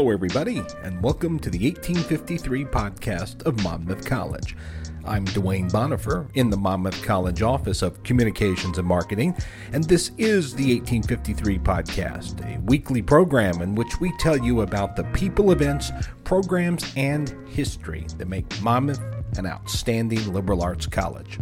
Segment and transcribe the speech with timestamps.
[0.00, 4.56] Hello, everybody, and welcome to the 1853 podcast of Monmouth College.
[5.04, 9.36] I'm Duane Bonifer in the Monmouth College Office of Communications and Marketing,
[9.74, 14.96] and this is the 1853 podcast, a weekly program in which we tell you about
[14.96, 15.90] the people, events,
[16.24, 19.02] programs, and history that make Monmouth
[19.36, 21.38] an outstanding liberal arts college.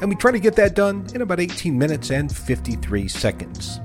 [0.00, 3.78] And we try to get that done in about 18 minutes and 53 seconds.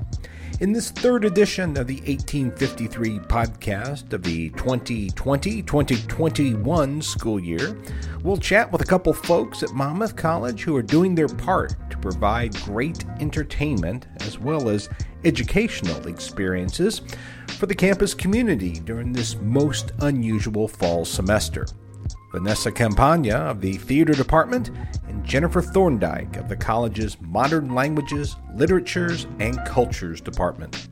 [0.60, 7.78] In this third edition of the 1853 podcast of the 2020 2021 school year,
[8.24, 11.98] we'll chat with a couple folks at Monmouth College who are doing their part to
[11.98, 14.88] provide great entertainment as well as
[15.24, 17.02] educational experiences
[17.50, 21.66] for the campus community during this most unusual fall semester.
[22.32, 24.70] Vanessa Campagna of the Theater Department,
[25.08, 30.88] and Jennifer Thorndike of the college's Modern Languages, Literatures, and Cultures Department.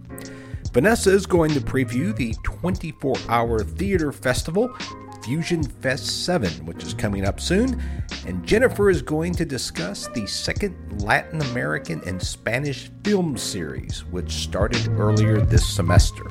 [0.73, 4.75] Vanessa is going to preview the 24 hour theater festival,
[5.25, 7.83] Fusion Fest 7, which is coming up soon,
[8.27, 14.31] and Jennifer is going to discuss the second Latin American and Spanish film series, which
[14.31, 16.25] started earlier this semester.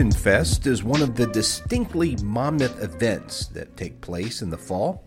[0.00, 5.04] Fusion Fest is one of the distinctly Monmouth events that take place in the fall.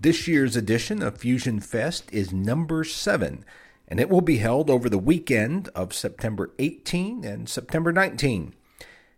[0.00, 3.44] This year's edition of Fusion Fest is number seven,
[3.86, 8.52] and it will be held over the weekend of September 18 and September 19.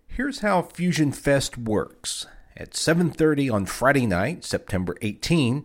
[0.06, 2.26] Here's how Fusion Fest works.
[2.54, 5.62] At 7:30 on Friday night, September 18,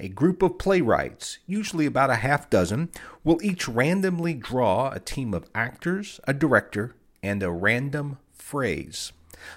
[0.00, 2.88] a group of playwrights, usually about a half dozen,
[3.22, 9.12] will each randomly draw a team of actors, a director, and a random phrase.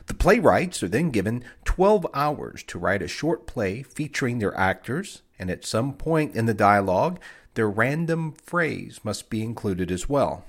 [0.08, 5.22] The playwrights are then given 12 hours to write a short play featuring their actors,
[5.38, 7.20] and at some point in the dialogue,
[7.54, 10.44] their random phrase must be included as well.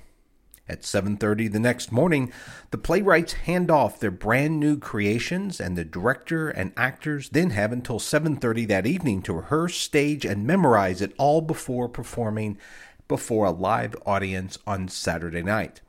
[0.67, 2.31] At 7:30 the next morning,
[2.71, 7.71] the playwrights hand off their brand new creations and the director and actors then have
[7.71, 12.57] until 7:30 that evening to rehearse, stage and memorize it all before performing
[13.07, 15.81] before a live audience on Saturday night.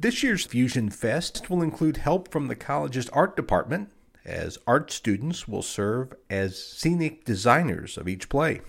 [0.00, 3.90] This year's Fusion Fest will include help from the college's art department,
[4.24, 8.60] as art students will serve as scenic designers of each play.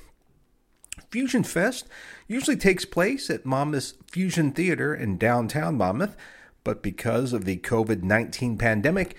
[1.11, 1.87] Fusion Fest
[2.27, 6.17] usually takes place at Monmouth's Fusion Theater in downtown Monmouth,
[6.63, 9.15] but because of the COVID 19 pandemic,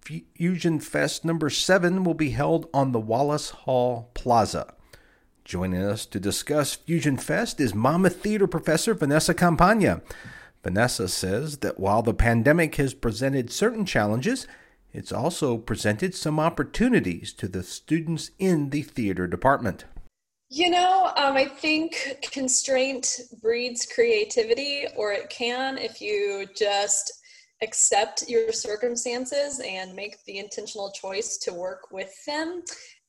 [0.00, 4.72] Fusion Fest number 7 will be held on the Wallace Hall Plaza.
[5.44, 10.00] Joining us to discuss Fusion Fest is Monmouth Theater professor Vanessa Campagna.
[10.62, 14.46] Vanessa says that while the pandemic has presented certain challenges,
[14.92, 19.84] it's also presented some opportunities to the students in the theater department.
[20.50, 27.12] You know, um, I think constraint breeds creativity, or it can if you just
[27.62, 32.62] accept your circumstances and make the intentional choice to work with them.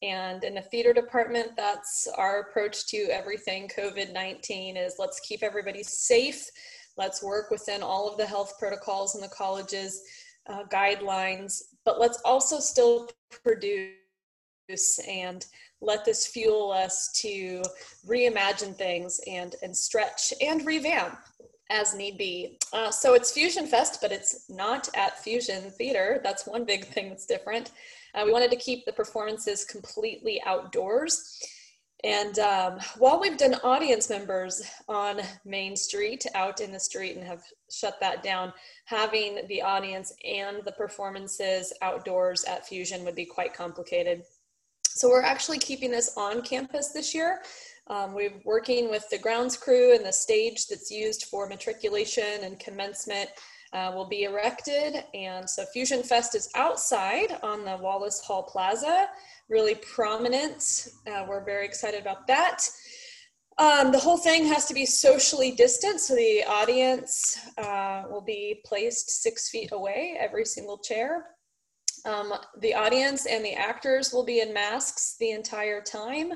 [0.03, 5.41] And in the theater department, that's our approach to everything COVID 19 is let's keep
[5.41, 6.47] everybody safe
[6.97, 10.01] Let's work within all of the health protocols and the college's
[10.47, 13.09] uh, guidelines, but let's also still
[13.43, 13.95] produce
[15.07, 15.45] and
[15.81, 17.63] let this fuel us to
[18.07, 21.17] reimagine things and, and stretch and revamp
[21.69, 22.57] as need be.
[22.73, 26.19] Uh, so it's Fusion Fest, but it's not at Fusion Theater.
[26.23, 27.71] That's one big thing that's different.
[28.13, 31.39] Uh, we wanted to keep the performances completely outdoors.
[32.03, 37.25] And um, while we've done audience members on Main Street, out in the street, and
[37.25, 38.53] have shut that down,
[38.85, 44.23] having the audience and the performances outdoors at Fusion would be quite complicated.
[44.83, 47.41] So we're actually keeping this on campus this year.
[47.87, 52.59] Um, we're working with the grounds crew and the stage that's used for matriculation and
[52.59, 53.29] commencement
[53.73, 55.03] uh, will be erected.
[55.13, 59.09] And so Fusion Fest is outside on the Wallace Hall Plaza
[59.51, 60.87] really prominent.
[61.05, 62.63] Uh, we're very excited about that.
[63.57, 68.61] Um, the whole thing has to be socially distant, so the audience uh, will be
[68.65, 71.25] placed six feet away, every single chair.
[72.05, 76.31] Um, the audience and the actors will be in masks the entire time.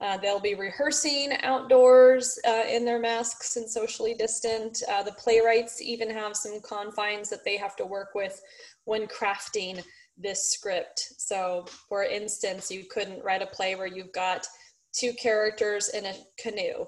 [0.00, 4.82] Uh, they'll be rehearsing outdoors uh, in their masks and socially distant.
[4.90, 8.40] Uh, the playwrights even have some confines that they have to work with
[8.84, 9.82] when crafting
[10.16, 11.12] this script.
[11.18, 14.46] So, for instance, you couldn't write a play where you've got
[14.92, 16.86] two characters in a canoe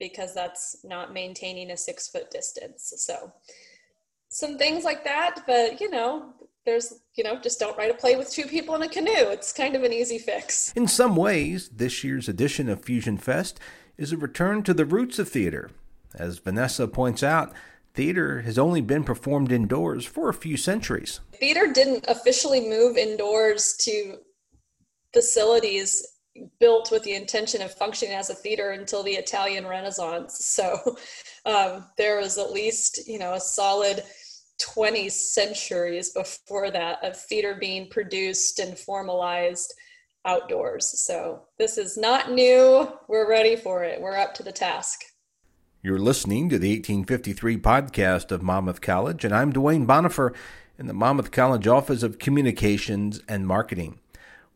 [0.00, 2.92] because that's not maintaining a six foot distance.
[2.96, 3.32] So,
[4.30, 8.16] some things like that, but you know, there's, you know, just don't write a play
[8.16, 9.10] with two people in a canoe.
[9.10, 10.72] It's kind of an easy fix.
[10.72, 13.58] In some ways, this year's edition of Fusion Fest
[13.96, 15.70] is a return to the roots of theater
[16.14, 17.52] As Vanessa points out,
[17.94, 21.20] theater has only been performed indoors for a few centuries.
[21.34, 24.18] Theater didn't officially move indoors to
[25.12, 26.06] facilities
[26.60, 30.44] built with the intention of functioning as a theater until the Italian Renaissance.
[30.44, 30.96] So
[31.44, 34.02] um, there was at least, you know, a solid
[34.60, 39.72] 20 centuries before that of theater being produced and formalized
[40.24, 41.02] outdoors.
[41.04, 42.88] So this is not new.
[43.08, 44.00] We're ready for it.
[44.00, 45.00] We're up to the task.
[45.82, 50.32] You're listening to the 1853 podcast of Monmouth College, and I'm Duane Bonifer
[50.78, 53.98] in the Monmouth College Office of Communications and Marketing.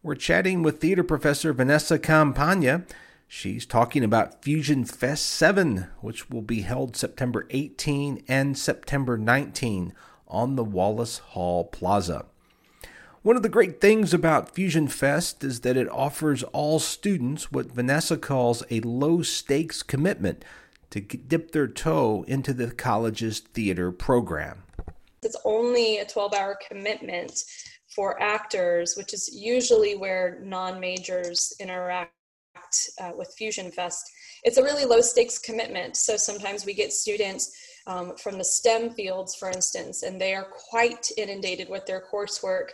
[0.04, 2.84] We're chatting with theater professor Vanessa Campagna.
[3.28, 9.93] She's talking about Fusion Fest 7, which will be held September 18 and September 19
[10.28, 12.26] on the Wallace Hall Plaza.
[13.23, 17.73] One of the great things about Fusion Fest is that it offers all students what
[17.73, 20.44] Vanessa calls a low stakes commitment
[20.90, 24.62] to dip their toe into the college's theater program.
[25.25, 27.43] It's only a 12 hour commitment
[27.93, 32.12] for actors, which is usually where non majors interact
[33.00, 34.11] uh, with Fusion Fest.
[34.44, 35.96] It's a really low stakes commitment.
[35.96, 37.52] So sometimes we get students
[37.87, 42.70] um, from the STEM fields, for instance, and they are quite inundated with their coursework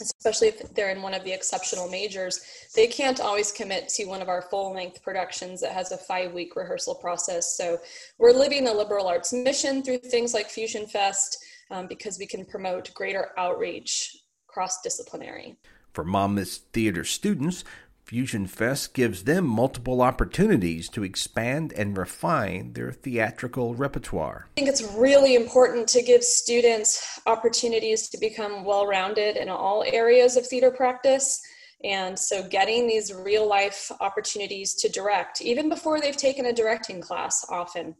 [0.00, 2.40] especially if they're in one of the exceptional majors,
[2.74, 6.32] they can't always commit to one of our full length productions that has a five
[6.32, 7.56] week rehearsal process.
[7.56, 7.78] So
[8.18, 11.38] we're living the liberal arts mission through things like Fusion Fest
[11.70, 15.56] um, because we can promote greater outreach cross disciplinary.
[15.92, 17.64] For Monmouth Theater students,
[18.06, 24.46] Fusion Fest gives them multiple opportunities to expand and refine their theatrical repertoire.
[24.56, 29.82] I think it's really important to give students opportunities to become well rounded in all
[29.82, 31.40] areas of theater practice.
[31.82, 37.00] And so, getting these real life opportunities to direct, even before they've taken a directing
[37.00, 37.96] class, often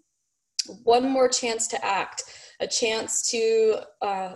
[0.85, 2.23] one more chance to act,
[2.61, 4.35] a chance to uh,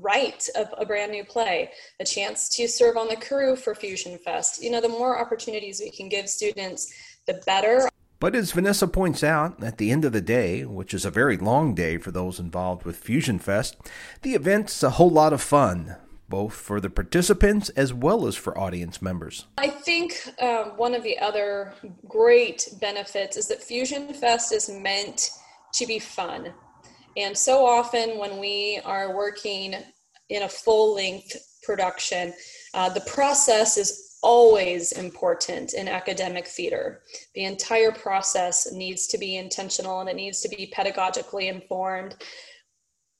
[0.00, 1.70] write a, a, brand new play,
[2.00, 4.62] a chance to serve on the crew for Fusion Fest.
[4.62, 6.92] You know, the more opportunities we can give students,
[7.26, 7.88] the better.
[8.20, 11.36] But as Vanessa points out, at the end of the day, which is a very
[11.36, 13.76] long day for those involved with Fusion Fest,
[14.22, 15.96] the event's a whole lot of fun,
[16.28, 19.46] both for the participants as well as for audience members.
[19.58, 21.74] I think um, one of the other
[22.08, 25.30] great benefits is that Fusion Fest is meant
[25.74, 26.54] to be fun.
[27.16, 29.74] And so often when we are working
[30.28, 32.32] in a full length production,
[32.74, 37.02] uh, the process is always important in academic theater.
[37.34, 42.16] The entire process needs to be intentional and it needs to be pedagogically informed.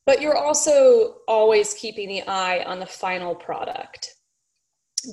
[0.07, 4.15] But you're also always keeping the eye on the final product,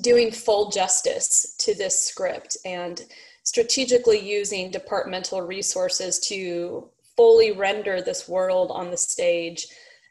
[0.02, 3.02] doing full justice to this script and
[3.42, 9.66] strategically using departmental resources to fully render this world on the stage.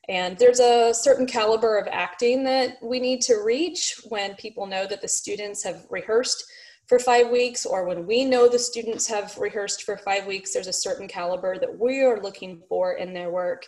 [0.10, 4.88] And there's a certain caliber of acting that we need to reach when people know
[4.88, 6.44] that the students have rehearsed
[6.88, 10.68] for five weeks, or when we know the students have rehearsed for five weeks, there's
[10.68, 13.66] a certain caliber that we are looking for in their work.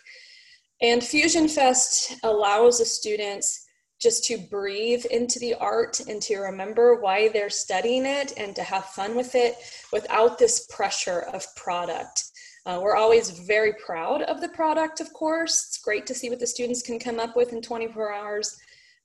[0.82, 3.66] And Fusion Fest allows the students
[4.02, 8.64] just to breathe into the art and to remember why they're studying it and to
[8.64, 9.56] have fun with it
[9.94, 12.26] without this pressure of product.
[12.66, 15.66] Uh, we're always very proud of the product, of course.
[15.68, 18.58] It's great to see what the students can come up with in 24 hours,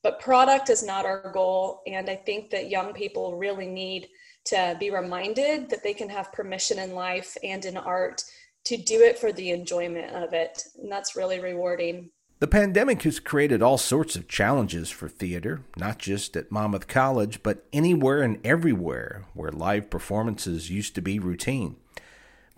[0.03, 1.83] but product is not our goal.
[1.87, 4.09] And I think that young people really need
[4.47, 8.23] to be reminded that they can have permission in life and in art
[8.65, 10.63] to do it for the enjoyment of it.
[10.81, 12.11] And that's really rewarding.
[12.39, 17.43] The pandemic has created all sorts of challenges for theater, not just at Monmouth College,
[17.43, 21.75] but anywhere and everywhere where live performances used to be routine.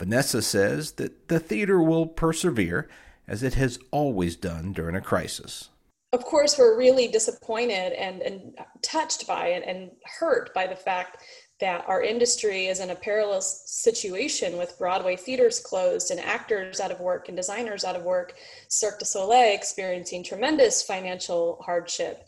[0.00, 2.88] Vanessa says that the theater will persevere
[3.28, 5.69] as it has always done during a crisis.
[6.14, 11.19] Of course, we're really disappointed and, and touched by it and hurt by the fact
[11.61, 16.90] that our industry is in a perilous situation with Broadway theaters closed and actors out
[16.90, 18.37] of work and designers out of work,
[18.69, 22.26] Cirque du Soleil experiencing tremendous financial hardship.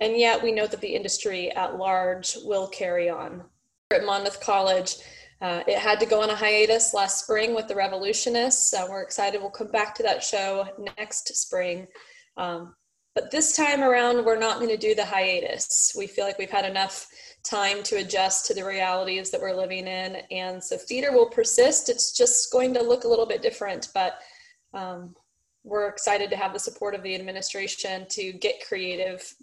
[0.00, 3.44] And yet we know that the industry at large will carry on.
[3.90, 4.96] At Monmouth College,
[5.40, 8.74] uh, it had to go on a hiatus last spring with the Revolutionists.
[8.74, 9.40] Uh, we're excited.
[9.40, 10.66] We'll come back to that show
[10.98, 11.86] next spring.
[12.36, 12.74] Um,
[13.14, 15.94] but this time around, we're not going to do the hiatus.
[15.96, 17.08] We feel like we've had enough
[17.44, 20.16] time to adjust to the realities that we're living in.
[20.30, 21.88] And so theater will persist.
[21.88, 24.18] It's just going to look a little bit different, but
[24.74, 25.14] um,
[25.64, 29.34] we're excited to have the support of the administration to get creative.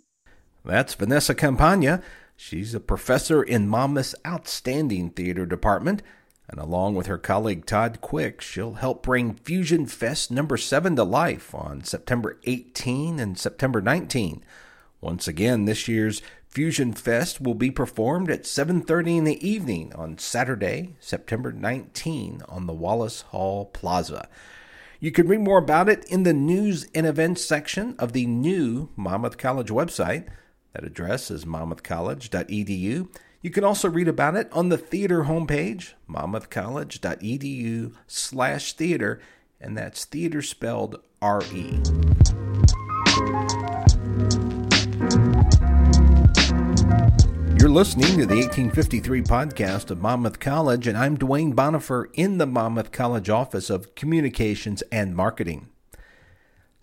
[0.64, 2.02] That's Vanessa Campagna
[2.36, 6.02] She's a professor in Monmouth's outstanding theater department.
[6.48, 11.04] And along with her colleague Todd Quick, she'll help bring Fusion Fest number 7 to
[11.04, 14.44] life on September 18 and September 19.
[15.02, 20.18] Once again, this year's Fusion Fest will be performed at 7:30 in the evening on
[20.18, 24.30] Saturday, September 19 on the Wallace Hall Plaza.
[25.02, 28.90] You can read more about it in the news and events section of the new
[28.96, 30.28] Monmouth College website.
[30.76, 33.08] That address is monmouthcollege.edu.
[33.42, 39.22] You can also read about it on the theater homepage, monmouthcollege.edu slash theater,
[39.62, 41.80] and that's theater spelled R-E.
[47.58, 52.46] You're listening to the 1853 podcast of Monmouth College, and I'm Duane Bonifer in the
[52.46, 55.70] Monmouth College Office of Communications and Marketing.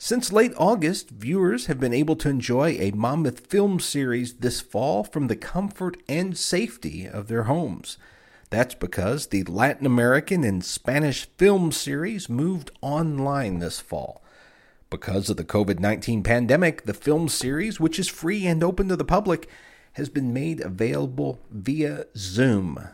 [0.05, 5.05] Since late August, viewers have been able to enjoy a Monmouth film series this fall
[5.05, 7.99] from the comfort and safety of their homes.
[8.51, 14.25] That's because the Latin American and Spanish film series moved online this fall.
[14.91, 18.97] Because of the COVID 19 pandemic, the film series, which is free and open to
[18.97, 19.49] the public,
[19.93, 22.89] has been made available via Zoom.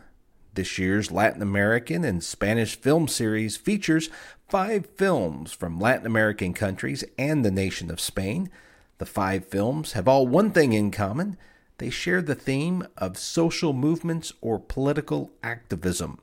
[0.58, 4.10] This year's Latin American and Spanish film series features
[4.48, 8.50] five films from Latin American countries and the nation of Spain.
[8.98, 11.36] The five films have all one thing in common
[11.76, 16.18] they share the theme of social movements or political activism.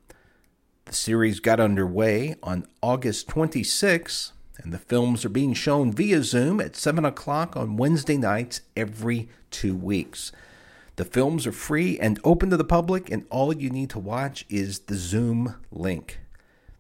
[0.84, 6.60] The series got underway on August 26, and the films are being shown via Zoom
[6.60, 10.34] at 7 o'clock on Wednesday nights every two weeks.
[10.98, 14.46] The films are free and open to the public, and all you need to watch
[14.48, 16.20] is the Zoom link.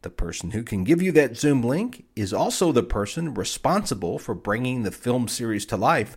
[0.03, 4.33] The person who can give you that Zoom link is also the person responsible for
[4.33, 6.15] bringing the film series to life.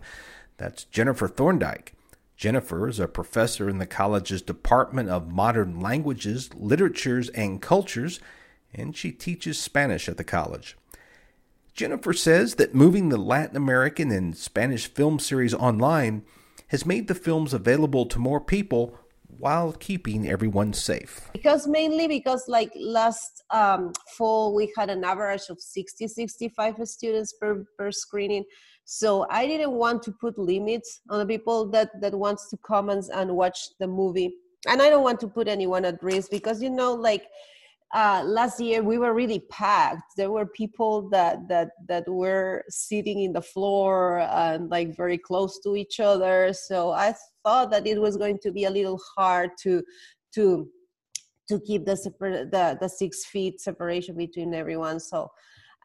[0.57, 1.93] That's Jennifer Thorndike.
[2.37, 8.21] Jennifer is a professor in the college's Department of Modern Languages, Literatures, and Cultures,
[8.73, 10.77] and she teaches Spanish at the college.
[11.73, 16.23] Jennifer says that moving the Latin American and Spanish film series online
[16.69, 18.97] has made the films available to more people
[19.37, 21.29] while keeping everyone safe.
[21.33, 27.33] Because mainly because like last um, fall we had an average of 60 65 students
[27.39, 28.43] per, per screening.
[28.85, 32.89] So I didn't want to put limits on the people that that wants to come
[32.89, 34.33] and, and watch the movie.
[34.67, 37.25] And I don't want to put anyone at risk because you know like
[37.93, 40.03] uh, last year we were really packed.
[40.15, 45.59] There were people that that that were sitting in the floor and like very close
[45.61, 46.53] to each other.
[46.53, 49.83] So I thought that it was going to be a little hard to
[50.35, 50.69] to
[51.47, 51.95] to keep the
[52.51, 54.99] the the six feet separation between everyone.
[54.99, 55.29] So.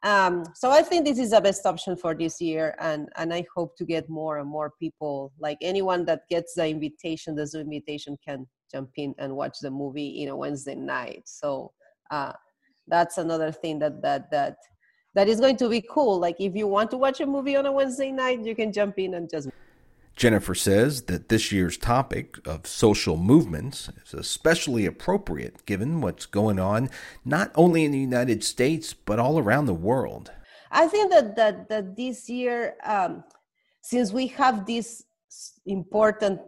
[0.02, 3.46] Um, so I think this is the best option for this year, and and I
[3.56, 5.32] hope to get more and more people.
[5.38, 9.70] Like anyone that gets the invitation, the Zoom invitation, can jump in and watch the
[9.70, 11.22] movie in a Wednesday night.
[11.24, 11.72] So
[12.10, 12.32] uh,
[12.86, 14.56] that's another thing that that that
[15.14, 16.18] that is going to be cool.
[16.18, 18.98] Like if you want to watch a movie on a Wednesday night, you can jump
[18.98, 19.48] in and just.
[20.16, 26.60] Jennifer says that this year's topic of social movements is especially appropriate given what's going
[26.60, 26.88] on
[27.24, 30.30] not only in the United States but all around the world.
[30.70, 33.24] I think that that, that this year, um,
[33.82, 35.04] since we have this
[35.66, 36.40] important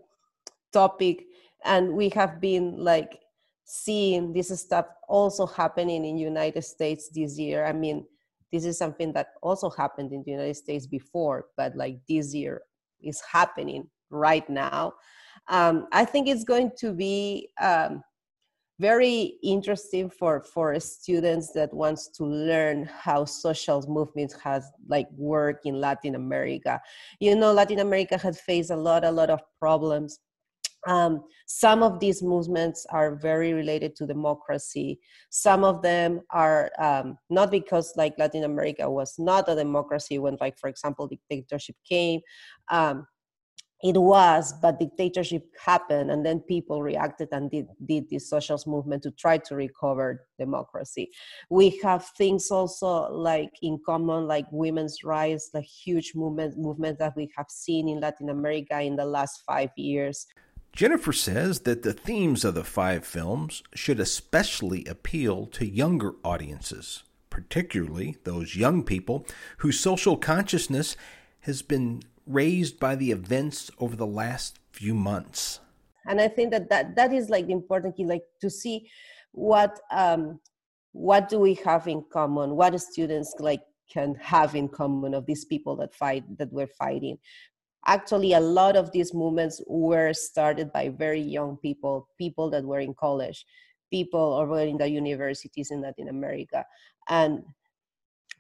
[0.73, 1.25] topic
[1.65, 3.19] and we have been like
[3.67, 7.67] seeing this stuff also happening in united states this year.
[7.67, 8.07] I mean
[8.53, 12.63] this is something that also happened in the united states before but like this year
[13.03, 14.95] is happening right now.
[15.49, 18.03] Um, i think it's going to be um,
[18.79, 25.63] very interesting for for students that wants to learn how social movements has like work
[25.65, 26.81] in latin america.
[27.19, 30.21] You know latin america has faced a lot a lot of problems
[30.87, 35.01] um, some of these movements are very related to democracy.
[35.31, 40.37] Some of them are um, not because like Latin America was not a democracy when,
[40.41, 42.21] like for example, dictatorship came.
[42.71, 43.07] Um,
[43.83, 49.03] it was, but dictatorship happened, and then people reacted and did, did this social movement
[49.03, 51.11] to try to recover democracy.
[51.51, 57.15] We have things also like in common, like women's rights, like huge movement movement that
[57.17, 60.27] we have seen in Latin America in the last five years.
[60.73, 67.03] Jennifer says that the themes of the five films should especially appeal to younger audiences,
[67.31, 69.27] particularly those young people
[69.59, 70.97] whose social consciousness
[71.41, 75.61] has been raised by the events over the last few months.
[76.07, 78.89] And I think that that, that is like the important key, like to see
[79.33, 80.41] what um,
[80.93, 85.45] what do we have in common, what students like can have in common of these
[85.45, 87.19] people that fight that we're fighting
[87.87, 92.81] actually a lot of these movements were started by very young people people that were
[92.81, 93.45] in college
[93.91, 96.65] people over in the universities in Latin America,
[97.09, 97.43] and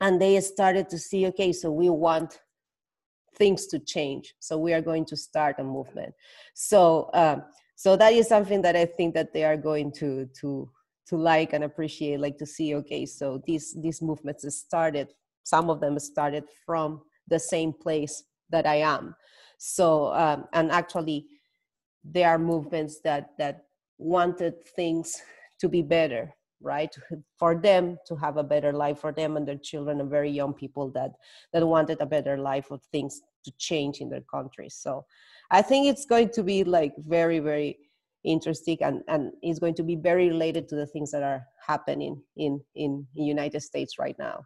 [0.00, 2.40] and they started to see, okay, so we want
[3.36, 6.12] things to change, so we are going to start a movement.
[6.54, 7.44] So um,
[7.76, 10.70] so that is something that I think that they are going to to
[11.08, 15.08] to like and appreciate, like to see, okay, so these these movements started.
[15.44, 19.14] Some of them started from the same place that I am.
[19.58, 21.26] So um, and actually,
[22.04, 23.64] there are movements that that
[23.98, 25.22] wanted things
[25.60, 26.96] to be better right?
[27.36, 30.54] For them to have a better life for them and their children and very young
[30.54, 31.12] people that
[31.52, 35.04] that wanted a better life of things to change in their countries so
[35.50, 37.78] i think it's going to be like very very
[38.24, 42.20] interesting and and it's going to be very related to the things that are happening
[42.36, 44.44] in in the united states right now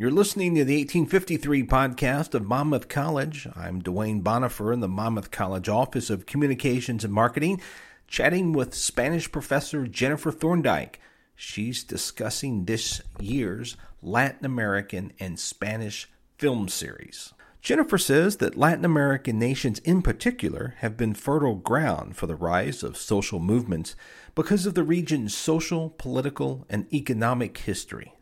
[0.00, 3.46] you're listening to the 1853 podcast of Monmouth College.
[3.54, 7.60] I'm Duane Bonifer in the Monmouth College Office of Communications and Marketing,
[8.06, 11.00] chatting with Spanish professor Jennifer Thorndike.
[11.36, 17.34] She's discussing this year's Latin American and Spanish film series.
[17.60, 22.82] Jennifer says that Latin American nations in particular have been fertile ground for the rise
[22.82, 23.94] of social movements
[24.34, 28.14] because of the region's social, political, and economic history.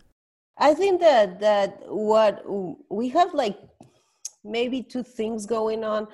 [0.59, 2.43] I think that that what
[2.91, 3.59] we have like
[4.45, 6.09] maybe two things going on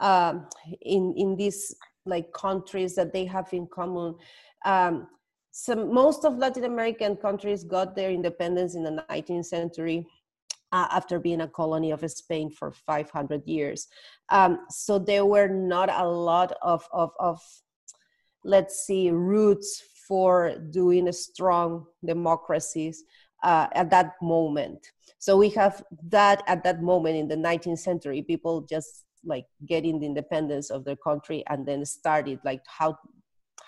[0.00, 0.46] um,
[0.82, 1.74] in in these
[2.06, 4.14] like countries that they have in common.
[4.64, 5.08] Um,
[5.50, 10.06] some most of Latin American countries got their independence in the 19th century.
[10.72, 13.88] Uh, after being a colony of Spain for 500 years.
[14.28, 17.40] Um, so there were not a lot of, of, of,
[18.44, 23.02] let's see, roots for doing strong democracies
[23.42, 24.86] uh, at that moment.
[25.18, 30.00] So we have that at that moment in the 19th century, people just like getting
[30.00, 32.96] the independence of their country and then started like how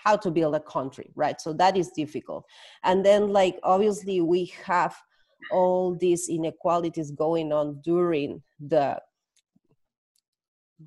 [0.05, 1.41] how to build a country, right?
[1.41, 2.45] So that is difficult.
[2.83, 4.97] And then like obviously we have
[5.51, 9.01] all these inequalities going on during the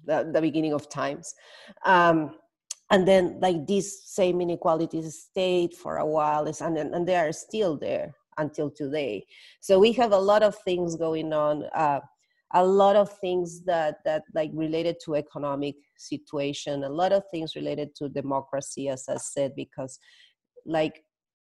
[0.05, 1.33] the, the beginning of times.
[1.85, 2.31] Um,
[2.91, 7.77] and then like these same inequalities stayed for a while and, and they are still
[7.77, 9.25] there until today.
[9.59, 11.99] So we have a lot of things going on, uh,
[12.53, 17.55] a lot of things that that like related to economic situation, a lot of things
[17.55, 19.99] related to democracy, as I said, because
[20.65, 21.03] like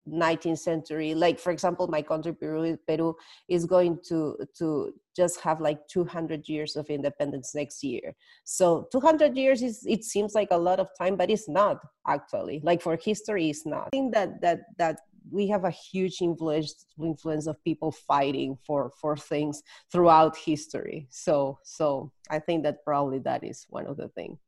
[0.09, 3.14] 19th century like for example my country peru peru
[3.49, 8.14] is going to to just have like 200 years of independence next year.
[8.44, 12.61] So 200 years is it seems like a lot of time but it's not actually.
[12.62, 13.87] Like for history it's not.
[13.87, 18.90] I think that that that we have a huge influence influence of people fighting for
[19.00, 24.08] for things throughout history so so i think that probably that is one of the
[24.08, 24.38] things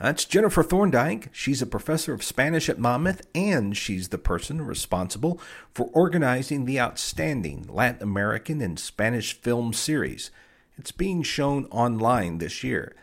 [0.00, 1.28] that's Jennifer Thorndike.
[1.32, 5.40] She's a professor of Spanish at Monmouth, and she's the person responsible
[5.72, 10.32] for organizing the outstanding Latin American and Spanish film series.
[10.76, 12.96] It's being shown online this year.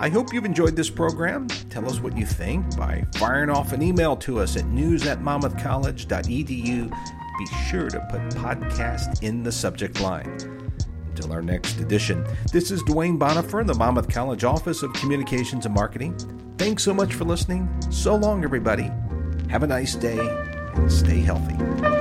[0.00, 1.48] I hope you've enjoyed this program.
[1.48, 5.20] Tell us what you think by firing off an email to us at news at
[5.20, 7.25] monmouthcollege.edu.
[7.38, 10.30] Be sure to put podcast in the subject line.
[11.08, 15.66] Until our next edition, this is Duane Bonifer in the Monmouth College Office of Communications
[15.66, 16.16] and Marketing.
[16.56, 17.68] Thanks so much for listening.
[17.90, 18.90] So long, everybody.
[19.50, 21.95] Have a nice day and stay healthy.